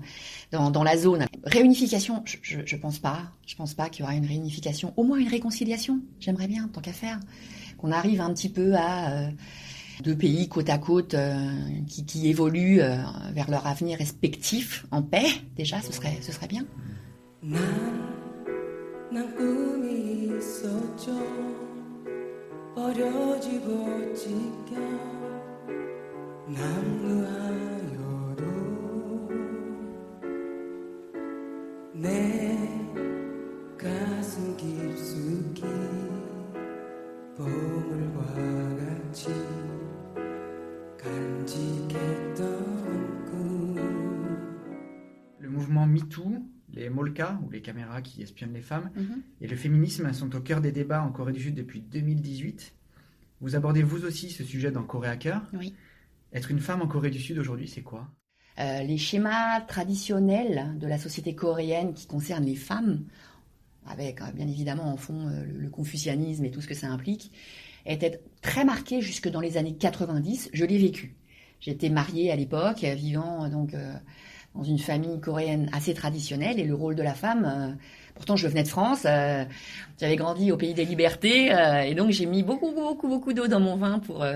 dans, 0.50 0.82
la 0.82 0.96
zone. 0.96 1.26
Réunification, 1.44 2.22
je, 2.24 2.58
je, 2.64 2.76
pense 2.76 2.98
pas. 2.98 3.32
Je 3.46 3.54
pense 3.54 3.74
pas 3.74 3.88
qu'il 3.88 4.00
y 4.00 4.02
aura 4.04 4.14
une 4.14 4.26
réunification. 4.26 4.94
Au 4.96 5.04
moins 5.04 5.18
une 5.18 5.28
réconciliation. 5.28 6.00
J'aimerais 6.20 6.48
bien, 6.48 6.68
tant 6.68 6.80
qu'à 6.80 6.92
faire, 6.92 7.20
qu'on 7.76 7.92
arrive 7.92 8.20
un 8.20 8.32
petit 8.32 8.48
peu 8.48 8.74
à 8.74 9.10
euh, 9.10 9.30
deux 10.02 10.16
pays 10.16 10.48
côte 10.48 10.70
à 10.70 10.78
côte 10.78 11.14
euh, 11.14 11.36
qui, 11.86 12.28
évoluent 12.28 12.80
vers 13.32 13.50
leur 13.50 13.66
avenir 13.66 13.98
respectif 13.98 14.86
en 14.90 15.02
paix. 15.02 15.28
Déjà, 15.56 15.80
ce 15.80 15.92
serait, 15.92 16.18
ce 16.22 16.32
serait 16.32 16.48
bien. 16.48 16.64
Le 45.40 45.48
mouvement 45.48 45.86
MeToo 45.86 46.44
les 46.72 46.88
molkas, 46.88 47.40
ou 47.44 47.50
les 47.50 47.62
caméras 47.62 48.02
qui 48.02 48.22
espionnent 48.22 48.52
les 48.52 48.62
femmes, 48.62 48.90
mhm. 48.94 49.22
et 49.40 49.48
le 49.48 49.56
féminisme 49.56 50.12
sont 50.12 50.36
au 50.36 50.40
cœur 50.40 50.60
des 50.60 50.70
débats 50.70 51.02
en 51.02 51.10
Corée 51.10 51.32
du 51.32 51.40
Sud 51.40 51.56
depuis 51.56 51.80
2018. 51.80 52.74
Vous 53.40 53.56
abordez 53.56 53.82
vous 53.82 54.04
aussi 54.04 54.30
ce 54.30 54.44
sujet 54.44 54.70
dans 54.70 54.84
Corée 54.84 55.08
Hacker. 55.08 55.42
Oui. 55.52 55.74
Être 56.32 56.52
une 56.52 56.60
femme 56.60 56.82
en 56.82 56.86
Corée 56.86 57.10
du 57.10 57.18
Sud 57.18 57.38
aujourd'hui, 57.38 57.66
c'est 57.66 57.82
quoi? 57.82 58.08
Euh, 58.58 58.82
Les 58.82 58.98
schémas 58.98 59.60
traditionnels 59.62 60.76
de 60.78 60.86
la 60.86 60.98
société 60.98 61.34
coréenne 61.34 61.94
qui 61.94 62.06
concernent 62.06 62.44
les 62.44 62.56
femmes, 62.56 63.04
avec 63.86 64.20
bien 64.34 64.46
évidemment 64.46 64.92
en 64.92 64.96
fond 64.96 65.30
le 65.46 65.70
confucianisme 65.70 66.44
et 66.44 66.50
tout 66.50 66.60
ce 66.60 66.68
que 66.68 66.74
ça 66.74 66.88
implique, 66.88 67.32
étaient 67.86 68.20
très 68.42 68.64
marqués 68.64 69.00
jusque 69.00 69.28
dans 69.28 69.40
les 69.40 69.56
années 69.56 69.76
90. 69.76 70.50
Je 70.52 70.64
l'ai 70.64 70.78
vécu. 70.78 71.16
J'étais 71.60 71.88
mariée 71.88 72.30
à 72.30 72.36
l'époque, 72.36 72.80
vivant 72.80 73.48
donc 73.48 73.74
dans 74.58 74.64
une 74.64 74.78
famille 74.78 75.20
coréenne 75.20 75.70
assez 75.72 75.94
traditionnelle 75.94 76.58
et 76.58 76.64
le 76.64 76.74
rôle 76.74 76.96
de 76.96 77.02
la 77.02 77.14
femme. 77.14 77.44
Euh, 77.44 77.72
pourtant, 78.16 78.34
je 78.34 78.48
venais 78.48 78.64
de 78.64 78.68
France, 78.68 79.04
euh, 79.06 79.44
j'avais 80.00 80.16
grandi 80.16 80.50
au 80.50 80.56
pays 80.56 80.74
des 80.74 80.84
libertés 80.84 81.54
euh, 81.54 81.82
et 81.82 81.94
donc 81.94 82.10
j'ai 82.10 82.26
mis 82.26 82.42
beaucoup, 82.42 82.72
beaucoup, 82.72 83.06
beaucoup 83.06 83.32
d'eau 83.32 83.46
dans 83.46 83.60
mon 83.60 83.76
vin 83.76 84.00
pour 84.00 84.26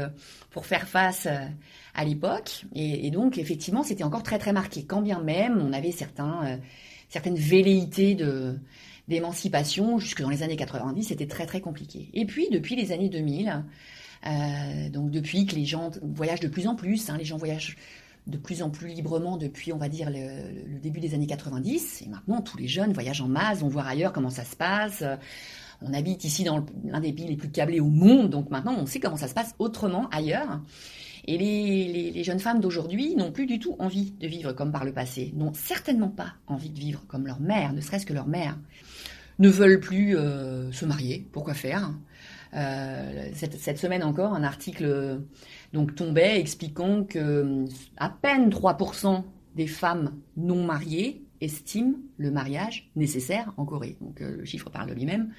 pour 0.50 0.66
faire 0.66 0.86
face 0.86 1.26
à 1.94 2.04
l'époque. 2.04 2.64
Et, 2.74 3.10
donc, 3.10 3.36
effectivement, 3.38 3.82
c'était 3.82 4.04
encore 4.04 4.22
très, 4.22 4.38
très 4.38 4.52
marqué. 4.52 4.84
Quand 4.84 5.02
bien 5.02 5.20
même, 5.20 5.60
on 5.60 5.72
avait 5.72 5.92
certains 5.92 6.58
certaines 7.08 7.36
velléités 7.36 8.14
de 8.14 8.58
d'émancipation 9.08 9.98
jusque 9.98 10.22
dans 10.22 10.30
les 10.30 10.44
années 10.44 10.56
90, 10.56 11.02
c'était 11.02 11.26
très, 11.26 11.44
très 11.44 11.60
compliqué. 11.60 12.08
Et 12.14 12.24
puis, 12.24 12.48
depuis 12.50 12.76
les 12.76 12.92
années 12.92 13.08
2000. 13.08 13.64
donc 14.92 15.10
depuis 15.10 15.46
que 15.46 15.56
les 15.56 15.64
gens 15.64 15.90
voyagent 16.02 16.40
de 16.40 16.48
plus 16.48 16.68
en 16.68 16.76
plus, 16.76 17.10
hein, 17.10 17.16
les 17.18 17.24
gens 17.24 17.38
voyagent 17.38 17.76
de 18.26 18.38
plus 18.38 18.62
en 18.62 18.70
plus 18.70 18.88
librement 18.88 19.36
depuis, 19.36 19.72
on 19.72 19.78
va 19.78 19.88
dire, 19.88 20.10
le, 20.10 20.78
début 20.78 21.00
des 21.00 21.14
années 21.14 21.26
90. 21.26 22.02
Et 22.02 22.08
maintenant, 22.08 22.40
tous 22.40 22.56
les 22.56 22.68
jeunes 22.68 22.92
voyagent 22.92 23.20
en 23.20 23.28
masse, 23.28 23.60
vont 23.60 23.68
voir 23.68 23.86
ailleurs 23.86 24.12
comment 24.12 24.30
ça 24.30 24.44
se 24.44 24.56
passe. 24.56 25.02
On 25.80 25.92
habite 25.92 26.24
ici 26.24 26.44
dans 26.44 26.64
l'un 26.84 27.00
des 27.00 27.12
pays 27.12 27.26
les 27.26 27.36
plus 27.36 27.50
câblés 27.50 27.80
au 27.80 27.88
monde, 27.88 28.30
donc 28.30 28.50
maintenant, 28.50 28.76
on 28.78 28.86
sait 28.86 29.00
comment 29.00 29.16
ça 29.16 29.28
se 29.28 29.34
passe 29.34 29.54
autrement 29.58 30.08
ailleurs. 30.10 30.60
Et 31.24 31.38
les, 31.38 32.24
jeunes 32.24 32.40
femmes 32.40 32.60
d'aujourd'hui 32.60 33.14
n'ont 33.14 33.32
plus 33.32 33.46
du 33.46 33.58
tout 33.58 33.76
envie 33.78 34.12
de 34.12 34.26
vivre 34.26 34.52
comme 34.52 34.72
par 34.72 34.84
le 34.84 34.92
passé, 34.92 35.32
n'ont 35.36 35.54
certainement 35.54 36.08
pas 36.08 36.34
envie 36.46 36.70
de 36.70 36.78
vivre 36.78 37.04
comme 37.06 37.26
leur 37.26 37.40
mère, 37.40 37.72
ne 37.72 37.80
serait-ce 37.80 38.06
que 38.06 38.12
leur 38.12 38.26
mère, 38.26 38.58
ne 39.38 39.48
veulent 39.48 39.80
plus 39.80 40.16
euh, 40.16 40.70
se 40.72 40.84
marier, 40.84 41.26
pourquoi 41.32 41.54
faire? 41.54 41.92
Euh, 42.54 43.30
cette, 43.34 43.78
semaine 43.78 44.02
encore, 44.02 44.34
un 44.34 44.42
article 44.42 45.20
donc 45.72 45.94
tombait 45.94 46.38
expliquant 46.38 47.04
que 47.04 47.64
à 47.96 48.10
peine 48.10 48.50
3% 48.50 49.22
des 49.54 49.66
femmes 49.66 50.14
non 50.36 50.64
mariées 50.64 51.24
estiment 51.40 51.94
le 52.18 52.30
mariage 52.30 52.90
nécessaire 52.96 53.52
en 53.56 53.64
Corée. 53.64 53.96
Donc 54.00 54.20
euh, 54.20 54.36
le 54.36 54.44
chiffre 54.44 54.70
parle 54.70 54.92
lui-même. 54.92 55.32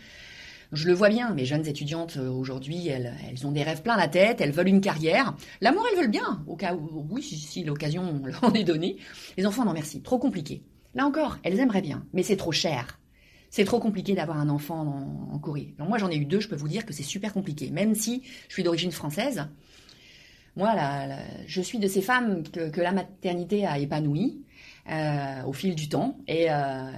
Je 0.71 0.87
le 0.87 0.93
vois 0.93 1.09
bien, 1.09 1.33
mes 1.35 1.45
jeunes 1.45 1.67
étudiantes 1.67 2.17
euh, 2.17 2.29
aujourd'hui, 2.29 2.87
elles, 2.87 3.13
elles, 3.29 3.45
ont 3.45 3.51
des 3.51 3.61
rêves 3.61 3.83
plein 3.83 3.95
la 3.95 4.07
tête, 4.07 4.41
elles 4.41 4.51
veulent 4.51 4.69
une 4.69 4.81
carrière. 4.81 5.35
L'amour, 5.61 5.85
elles 5.91 5.99
veulent 5.99 6.11
bien, 6.11 6.43
au 6.47 6.55
cas 6.55 6.73
où, 6.73 7.05
oui, 7.11 7.21
si, 7.21 7.63
l'occasion 7.63 8.21
leur 8.25 8.43
en 8.43 8.53
est 8.53 8.63
donnée. 8.63 8.97
Les 9.37 9.45
enfants, 9.45 9.65
non 9.65 9.73
merci, 9.73 10.01
trop 10.01 10.17
compliqué. 10.17 10.63
Là 10.95 11.05
encore, 11.05 11.37
elles 11.43 11.59
aimeraient 11.59 11.81
bien, 11.81 12.05
mais 12.13 12.23
c'est 12.23 12.37
trop 12.37 12.51
cher. 12.51 12.99
C'est 13.53 13.65
trop 13.65 13.79
compliqué 13.79 14.15
d'avoir 14.15 14.39
un 14.39 14.49
enfant 14.49 15.29
en, 15.31 15.37
Corée. 15.37 15.75
moi, 15.77 15.99
j'en 15.99 16.09
ai 16.09 16.15
eu 16.15 16.25
deux, 16.25 16.39
je 16.39 16.47
peux 16.47 16.55
vous 16.55 16.67
dire 16.67 16.87
que 16.87 16.91
c'est 16.91 17.03
super 17.03 17.31
compliqué. 17.33 17.69
Même 17.69 17.93
si 17.93 18.23
je 18.47 18.53
suis 18.53 18.63
d'origine 18.63 18.91
française, 18.91 19.45
moi, 20.55 20.73
je 21.45 21.61
suis 21.61 21.77
de 21.77 21.87
ces 21.87 22.01
femmes 22.01 22.41
que, 22.41 22.81
la 22.81 22.91
maternité 22.91 23.67
a 23.67 23.77
épanoui 23.77 24.41
euh, 24.89 25.43
au 25.45 25.53
fil 25.53 25.75
du 25.75 25.87
temps. 25.87 26.17
Et, 26.27 26.47
euh, 26.49 26.93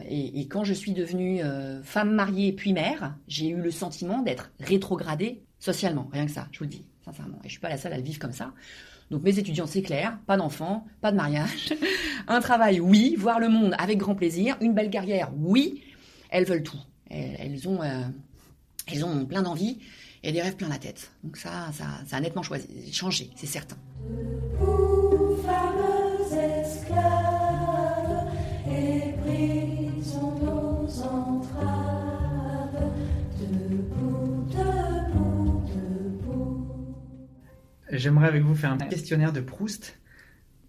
quand 0.49 0.63
je 0.63 0.73
suis 0.73 0.93
devenue 0.93 1.43
euh, 1.43 1.83
femme 1.83 2.13
mariée 2.13 2.53
puis 2.53 2.71
mère, 2.71 3.17
j'ai 3.27 3.49
eu 3.49 3.57
le 3.57 3.71
sentiment 3.71 4.21
d'être 4.21 4.53
rétrogradée 4.61 5.43
socialement. 5.59 6.07
Rien 6.13 6.25
que 6.25 6.31
ça, 6.31 6.47
je 6.53 6.59
vous 6.59 6.63
le 6.63 6.69
dis, 6.69 6.85
sincèrement. 7.03 7.39
Et 7.43 7.47
je 7.47 7.51
suis 7.51 7.59
pas 7.59 7.67
la 7.67 7.77
seule 7.77 7.91
à 7.91 7.97
le 7.97 8.03
vivre 8.03 8.19
comme 8.19 8.31
ça. 8.31 8.53
Donc 9.11 9.23
mes 9.23 9.37
étudiants, 9.37 9.67
c'est 9.67 9.81
clair, 9.81 10.17
pas 10.25 10.37
d'enfants, 10.37 10.85
pas 11.01 11.11
de 11.11 11.17
mariage, 11.17 11.73
un 12.29 12.39
travail, 12.39 12.79
oui, 12.79 13.17
voir 13.17 13.41
le 13.41 13.49
monde 13.49 13.75
avec 13.77 13.97
grand 13.97 14.15
plaisir, 14.15 14.55
une 14.61 14.73
belle 14.73 14.89
carrière, 14.89 15.33
oui, 15.37 15.83
elles 16.29 16.45
veulent 16.45 16.63
tout. 16.63 16.79
Elles, 17.09 17.67
ont, 17.67 17.79
elles 18.87 19.05
ont 19.05 19.25
plein 19.25 19.41
d'envie 19.41 19.79
et 20.23 20.31
des 20.31 20.41
rêves 20.41 20.55
plein 20.55 20.69
la 20.69 20.79
tête. 20.79 21.11
Donc 21.23 21.37
ça, 21.37 21.71
ça, 21.71 21.85
ça 22.07 22.17
a 22.17 22.19
nettement 22.19 22.43
choisi, 22.43 22.91
changé, 22.91 23.29
c'est 23.35 23.45
certain. 23.45 23.77
J'aimerais 37.91 38.27
avec 38.27 38.43
vous 38.43 38.55
faire 38.55 38.71
un 38.71 38.77
questionnaire 38.77 39.31
de 39.31 39.41
Proust. 39.41 39.97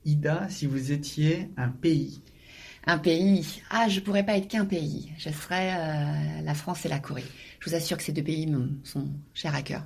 Ida, 0.05 0.49
si 0.49 0.67
vous 0.67 0.93
étiez 0.93 1.51
un 1.57 1.69
pays. 1.69 2.23
Un 2.89 2.99
pays. 2.99 3.63
Ah, 3.71 3.89
je 3.89 3.99
pourrais 3.99 4.25
pas 4.25 4.37
être 4.37 4.47
qu'un 4.47 4.65
pays. 4.65 5.13
Je 5.19 5.31
serais 5.31 5.73
euh, 5.77 6.43
la 6.43 6.55
France 6.55 6.87
et 6.87 6.89
la 6.89 7.01
Corée. 7.01 7.25
Je 7.59 7.69
vous 7.69 7.75
assure 7.75 7.97
que 7.97 8.03
ces 8.05 8.13
deux 8.13 8.23
pays 8.23 8.47
me 8.47 8.79
sont 8.85 9.09
chers 9.35 9.57
à 9.57 9.63
cœur. 9.63 9.85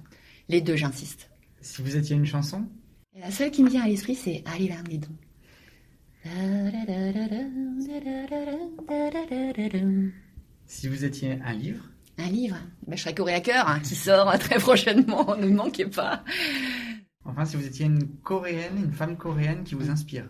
Les 0.48 0.60
deux, 0.60 0.76
j'insiste. 0.76 1.30
Si 1.62 1.80
vous 1.80 1.96
étiez 1.96 2.14
une 2.14 2.26
chanson? 2.26 2.66
La 3.18 3.30
seule 3.30 3.50
qui 3.50 3.62
me 3.62 3.70
vient 3.70 3.84
à 3.84 3.88
l'esprit, 3.88 4.14
c'est 4.14 4.44
Allez 4.46 4.70
Lidon. 4.88 5.08
Si 10.66 10.88
vous 10.88 11.04
étiez 11.04 11.38
un 11.42 11.52
livre? 11.54 11.84
Un 12.18 12.28
livre 12.28 12.56
ben, 12.86 12.96
Je 12.96 13.02
serais 13.02 13.14
Corée 13.14 13.34
à 13.34 13.40
cœur, 13.40 13.66
hein, 13.66 13.80
qui 13.80 13.94
sort 13.94 14.38
très 14.38 14.58
prochainement, 14.58 15.34
ne 15.36 15.48
manquez 15.48 15.86
pas. 15.86 16.22
Enfin, 17.24 17.46
si 17.46 17.56
vous 17.56 17.64
étiez 17.64 17.86
une 17.86 18.06
coréenne, 18.22 18.76
une 18.84 18.92
femme 18.92 19.16
coréenne 19.16 19.64
qui 19.64 19.74
vous 19.74 19.88
inspire 19.90 20.26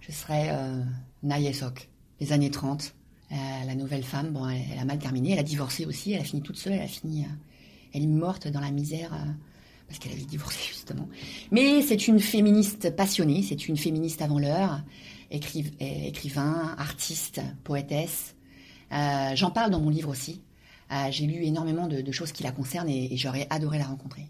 Je 0.00 0.12
serais 0.12 0.48
euh, 0.52 0.82
Na 1.22 1.38
les 1.38 2.32
années 2.32 2.50
30. 2.50 2.94
Euh, 3.32 3.34
la 3.64 3.74
nouvelle 3.74 4.02
femme, 4.02 4.30
bon, 4.30 4.48
elle, 4.48 4.78
a 4.78 4.84
mal 4.84 4.98
terminé, 4.98 5.32
elle 5.32 5.38
a 5.38 5.44
divorcé 5.44 5.86
aussi, 5.86 6.12
elle 6.12 6.20
a 6.20 6.24
fini 6.24 6.42
toute 6.42 6.56
seule, 6.56 6.72
elle 6.72 6.82
a 6.82 6.88
fini, 6.88 7.22
euh, 7.22 7.28
elle 7.94 8.02
est 8.02 8.08
morte 8.08 8.48
dans 8.48 8.60
la 8.60 8.72
misère 8.72 9.14
euh, 9.14 9.30
parce 9.86 10.00
qu'elle 10.00 10.12
avait 10.12 10.22
divorcé 10.22 10.58
justement. 10.68 11.08
Mais 11.52 11.82
c'est 11.82 12.08
une 12.08 12.18
féministe 12.18 12.94
passionnée, 12.96 13.42
c'est 13.42 13.68
une 13.68 13.76
féministe 13.76 14.20
avant 14.20 14.38
l'heure, 14.38 14.82
écrivain, 15.30 16.74
artiste, 16.76 17.40
poétesse. 17.62 18.34
J'en 18.90 19.52
parle 19.52 19.70
dans 19.70 19.80
mon 19.80 19.90
livre 19.90 20.10
aussi. 20.10 20.42
J'ai 21.10 21.26
lu 21.26 21.44
énormément 21.44 21.86
de, 21.86 22.12
choses 22.12 22.32
qui 22.32 22.42
la 22.42 22.50
concernent 22.50 22.88
et 22.88 23.16
j'aurais 23.16 23.46
adoré 23.50 23.78
la 23.78 23.86
rencontrer. 23.86 24.26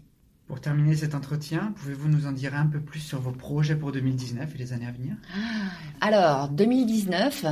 Pour 0.51 0.59
terminer 0.59 0.97
cet 0.97 1.15
entretien, 1.15 1.73
pouvez-vous 1.77 2.09
nous 2.09 2.27
en 2.27 2.33
dire 2.33 2.53
un 2.55 2.65
peu 2.65 2.81
plus 2.81 2.99
sur 2.99 3.21
vos 3.21 3.31
projets 3.31 3.77
pour 3.77 3.93
2019 3.93 4.53
et 4.53 4.57
les 4.57 4.73
années 4.73 4.85
à 4.85 4.91
venir? 4.91 5.15
Ah, 5.33 6.05
Alors, 6.05 6.49
2019, 6.49 7.45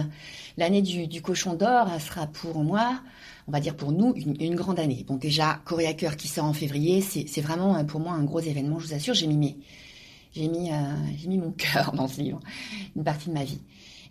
l'année 0.57 0.81
du, 0.81 1.21
cochon 1.21 1.53
d'or 1.53 1.87
sera 2.01 2.27
pour 2.27 2.61
moi, 2.61 2.99
on 3.47 3.53
va 3.53 3.61
dire 3.61 3.77
pour 3.77 3.93
nous, 3.93 4.13
une, 4.17 4.53
grande 4.53 4.81
année. 4.81 5.05
Bon, 5.07 5.15
déjà, 5.15 5.61
Coréa 5.63 5.93
Cœur 5.93 6.17
qui 6.17 6.27
sort 6.27 6.43
en 6.43 6.51
février, 6.51 6.99
c'est 6.99 7.39
vraiment 7.39 7.85
pour 7.85 8.01
moi 8.01 8.11
un 8.11 8.25
gros 8.25 8.41
événement, 8.41 8.79
je 8.79 8.87
vous 8.87 8.93
assure. 8.93 9.13
J'ai 9.13 9.27
mis, 9.27 9.37
mis, 9.37 9.55
euh, 10.35 10.75
mis 11.25 11.37
mon 11.37 11.51
cœur 11.57 11.93
dans 11.93 12.09
ce 12.09 12.19
livre, 12.19 12.41
une 12.97 13.05
partie 13.05 13.29
de 13.29 13.33
ma 13.33 13.45
vie. 13.45 13.61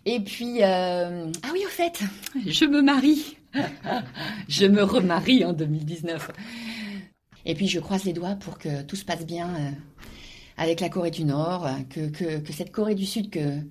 Et 0.07 0.19
puis, 0.19 0.63
euh, 0.63 1.31
ah 1.43 1.49
oui, 1.53 1.61
au 1.63 1.69
fait, 1.69 2.01
je 2.43 2.65
me 2.65 2.81
marie. 2.81 3.37
je 4.47 4.65
me 4.65 4.81
remarie 4.81 5.45
en 5.45 5.53
2019. 5.53 6.31
Et 7.45 7.55
puis 7.55 7.67
je 7.67 7.79
croise 7.79 8.03
les 8.03 8.13
doigts 8.13 8.35
pour 8.35 8.57
que 8.57 8.81
tout 8.83 8.95
se 8.95 9.05
passe 9.05 9.25
bien 9.25 9.49
euh, 9.49 9.71
avec 10.57 10.81
la 10.81 10.89
Corée 10.89 11.11
du 11.11 11.23
Nord, 11.23 11.69
que, 11.89 12.11
cette 12.51 12.71
Corée 12.71 12.95
du 12.95 13.05
Sud 13.05 13.29
que, 13.29 13.61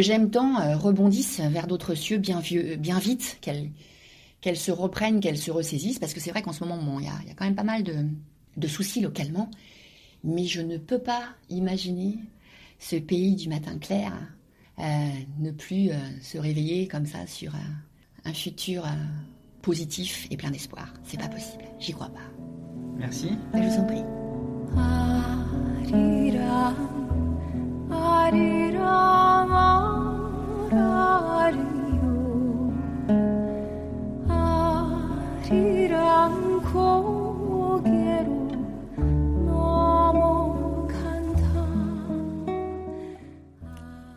j'aime 0.00 0.30
tant 0.30 0.60
euh, 0.60 0.76
rebondisse 0.76 1.40
vers 1.40 1.66
d'autres 1.66 1.94
cieux 1.94 2.18
bien, 2.18 2.40
vieux, 2.40 2.76
bien 2.76 2.98
vite, 3.00 3.38
qu'elle 3.40 4.56
se 4.56 4.70
reprenne, 4.70 5.20
qu'elle 5.20 5.38
se 5.38 5.50
ressaisisse, 5.50 5.98
parce 5.98 6.14
que 6.14 6.20
c'est 6.20 6.30
vrai 6.30 6.42
qu'en 6.42 6.52
ce 6.52 6.62
moment, 6.62 7.00
il 7.00 7.06
y, 7.06 7.08
a, 7.08 7.34
quand 7.36 7.44
même 7.44 7.56
pas 7.56 7.64
mal 7.64 7.82
de, 7.82 8.68
soucis 8.68 9.00
localement, 9.00 9.50
mais 10.22 10.44
je 10.44 10.60
ne 10.60 10.78
peux 10.78 11.00
pas 11.00 11.24
imaginer 11.48 12.18
ce 12.78 12.96
pays 12.96 13.34
du 13.34 13.48
matin 13.48 13.76
clair 13.78 14.12
euh, 14.78 14.82
ne 15.40 15.50
plus 15.50 15.90
se 16.22 16.38
réveiller 16.38 16.86
comme 16.86 17.06
ça 17.06 17.26
sur 17.26 17.52
un 18.24 18.32
futur 18.32 18.86
positif 19.62 20.28
et 20.30 20.36
plein 20.36 20.52
d'espoir. 20.52 20.94
C'est 21.02 21.18
pas 21.18 21.28
possible, 21.28 21.64
j'y 21.80 21.92
crois 21.92 22.10
pas. 22.10 22.47
Merci. 22.98 23.36
Je 23.54 23.58
vous 23.58 23.78
en 23.78 23.84
prie. 23.84 24.04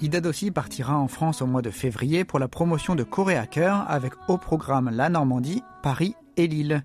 Ida 0.01 0.19
Dossi 0.19 0.51
partira 0.51 0.97
en 0.97 1.07
France 1.07 1.41
au 1.41 1.45
mois 1.45 1.61
de 1.61 1.69
février 1.69 2.25
pour 2.25 2.39
la 2.39 2.47
promotion 2.47 2.95
de 2.95 3.03
Corée 3.03 3.37
Hacker 3.37 3.85
avec 3.87 4.13
au 4.27 4.37
programme 4.37 4.89
la 4.91 5.09
Normandie, 5.09 5.63
Paris 5.83 6.15
et 6.37 6.47
Lille. 6.47 6.83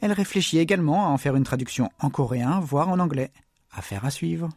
Elle 0.00 0.12
réfléchit 0.12 0.58
également 0.58 1.06
à 1.06 1.08
en 1.08 1.18
faire 1.18 1.36
une 1.36 1.44
traduction 1.44 1.90
en 2.00 2.10
coréen, 2.10 2.60
voire 2.60 2.88
en 2.88 2.98
anglais. 2.98 3.30
Affaire 3.72 4.04
à 4.04 4.10
suivre. 4.10 4.48